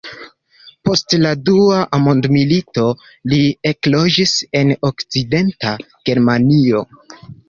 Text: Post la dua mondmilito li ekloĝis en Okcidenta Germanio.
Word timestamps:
Post 0.87 1.11
la 1.23 1.33
dua 1.49 1.81
mondmilito 2.05 2.85
li 3.33 3.39
ekloĝis 3.73 4.33
en 4.61 4.71
Okcidenta 4.91 5.75
Germanio. 6.11 6.83